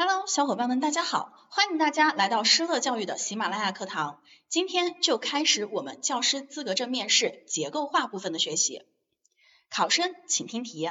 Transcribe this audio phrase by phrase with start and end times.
[0.00, 4.22] Hello，小伙伴们，大家好，欢迎大家来到施乐教育的喜马拉雅课堂。
[4.48, 8.86] 今天就开始我们教师资格证面试结构化部分的学习。
[9.68, 10.88] 考生请听题：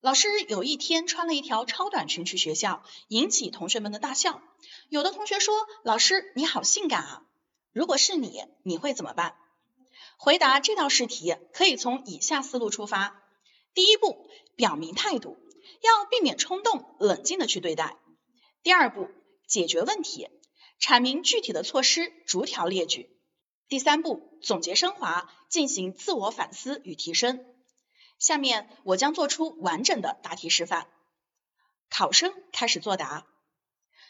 [0.00, 4.40] 老师有一天穿了一条超短裙去学校，引起同学们的大笑。
[4.88, 5.52] 有的同学说
[5.82, 7.22] ：“老师你好性感啊！”
[7.74, 9.34] 如果是你，你会怎么办？
[10.16, 13.24] 回答这道试题可以从以下思路出发：
[13.74, 15.36] 第一步，表明态度，
[15.82, 17.96] 要避免冲动，冷静的去对待。
[18.62, 19.08] 第二步，
[19.46, 20.28] 解决问题，
[20.78, 23.08] 阐明具体的措施，逐条列举。
[23.68, 27.42] 第三步，总结升华，进行自我反思与提升。
[28.18, 30.88] 下面我将做出完整的答题示范。
[31.88, 33.26] 考生开始作答。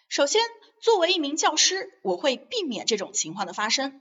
[0.09, 0.43] 首先，
[0.83, 4.01] 作为一名教师，我会避免这种情况的发生。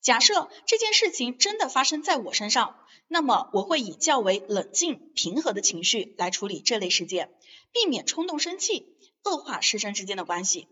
[0.00, 7.30] 假设这件事情真的发生在我身上，那么我会以较为冷静、平和的情绪来处理这类事件，
[7.70, 8.96] 避免冲动生气。
[9.24, 10.68] 恶化师生之间的关系，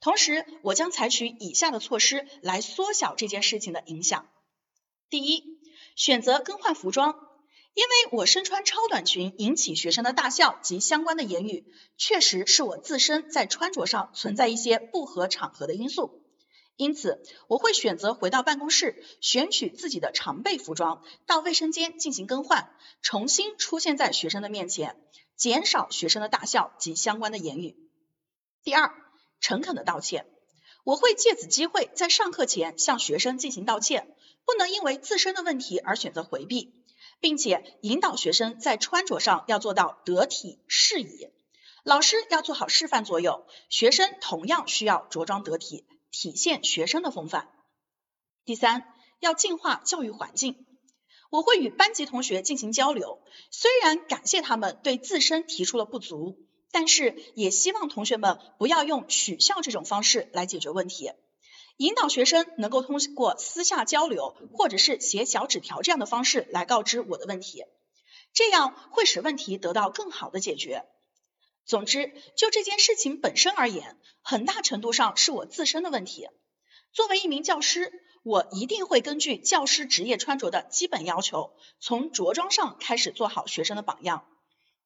[0.00, 4.28] 同时我将采取以下的措施来缩小这件事情的影响。
[5.08, 5.58] 第一，
[5.96, 7.14] 选择更换服装，
[7.74, 16.22] 因为我身穿超短裙引起学生的大笑及相关的言语，确实是我自身在穿着上存在一些不合场合的因素，
[16.76, 24.96] 因此我会选择回到办公室，选取自己的常备服装，到卫生间进行更换，重新出现在学生的面前。
[25.40, 27.74] 减少学生的大笑及相关的言语。
[28.62, 28.92] 第二，
[29.40, 30.26] 诚恳的道歉，
[30.84, 36.74] 我会借此机会在上课前向学生进行道歉，不能因为自身的问题而选择回避，
[37.20, 41.30] 并且引导学生在穿着上要做到得体适宜。
[41.84, 47.48] 老师要做好示范作用，学生同样需要着装得体，体现学生的风范。
[48.44, 50.66] 第三，要净化教育环境。
[51.30, 56.36] 我会与班级同学进行交流，虽然感谢他们对自身提出了不足，
[56.72, 61.12] 但是也希望同学们不要用取笑这种方式来解决问题，
[61.76, 67.64] 引导学生能够通过私下交流或者是写小纸条这样的方式来告知我的问题，
[68.32, 70.84] 这样会使问题得到更好的解决。
[71.64, 76.28] 总之，就这件事情本身而言，很大程度上是我自身的问题。
[76.92, 77.92] 作为一名教师，
[78.22, 84.26] 我一定会根据教师职业穿着的基本要求，从着装上开始做好学生的榜样，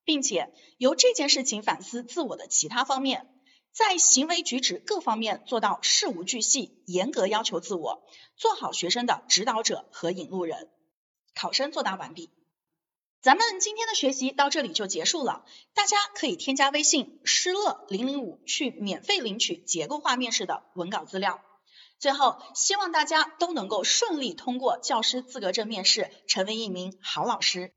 [0.05, 3.28] 并且由这件事情反思自我的其他方面，
[3.72, 8.06] 在行为举止各方面做到事无巨细，严格要求自我，
[8.37, 10.71] 做好学生的指导者和引路人。
[11.34, 12.31] 考生作答完毕。
[13.21, 21.43] 咱们今天的学习到这里就结束了，大家可以添加微信施乐零零五去免费领取结构化面试的文稿资料。
[22.04, 27.72] 最后，希望大家都能够顺利通过教师资格证面试，成为一名好老师。